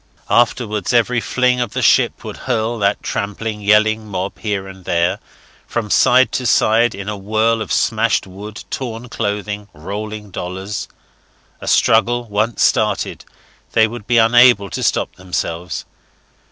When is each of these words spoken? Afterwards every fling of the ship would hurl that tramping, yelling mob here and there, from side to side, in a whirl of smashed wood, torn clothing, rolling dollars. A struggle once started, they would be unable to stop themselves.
Afterwards 0.31 0.93
every 0.95 1.21
fling 1.21 1.61
of 1.61 1.73
the 1.73 1.83
ship 1.83 2.23
would 2.23 2.35
hurl 2.49 2.79
that 2.79 3.03
tramping, 3.03 3.61
yelling 3.61 4.07
mob 4.07 4.39
here 4.39 4.67
and 4.67 4.83
there, 4.83 5.19
from 5.67 5.91
side 5.91 6.31
to 6.31 6.47
side, 6.47 6.95
in 6.95 7.07
a 7.07 7.15
whirl 7.15 7.61
of 7.61 7.71
smashed 7.71 8.25
wood, 8.25 8.63
torn 8.71 9.09
clothing, 9.09 9.67
rolling 9.75 10.31
dollars. 10.31 10.87
A 11.59 11.67
struggle 11.67 12.23
once 12.23 12.63
started, 12.63 13.25
they 13.73 13.87
would 13.87 14.07
be 14.07 14.17
unable 14.17 14.71
to 14.71 14.81
stop 14.81 15.17
themselves. 15.17 15.85